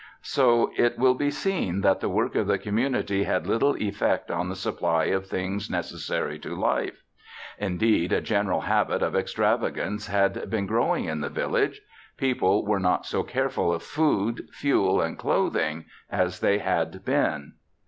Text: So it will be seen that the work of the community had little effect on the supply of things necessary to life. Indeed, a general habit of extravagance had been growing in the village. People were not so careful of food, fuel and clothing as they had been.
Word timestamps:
So 0.23 0.71
it 0.77 0.97
will 0.97 1.13
be 1.13 1.29
seen 1.29 1.81
that 1.81 1.99
the 1.99 2.09
work 2.09 2.33
of 2.33 2.47
the 2.47 2.57
community 2.57 3.21
had 3.25 3.45
little 3.45 3.75
effect 3.77 4.31
on 4.31 4.49
the 4.49 4.55
supply 4.55 5.05
of 5.13 5.27
things 5.27 5.69
necessary 5.69 6.39
to 6.39 6.59
life. 6.59 7.03
Indeed, 7.59 8.11
a 8.11 8.19
general 8.19 8.61
habit 8.61 9.03
of 9.03 9.15
extravagance 9.15 10.07
had 10.07 10.49
been 10.49 10.65
growing 10.65 11.05
in 11.05 11.21
the 11.21 11.29
village. 11.29 11.81
People 12.17 12.65
were 12.65 12.79
not 12.79 13.05
so 13.05 13.21
careful 13.21 13.71
of 13.71 13.83
food, 13.83 14.47
fuel 14.51 15.01
and 15.01 15.19
clothing 15.19 15.85
as 16.09 16.39
they 16.39 16.57
had 16.57 17.05
been. 17.05 17.53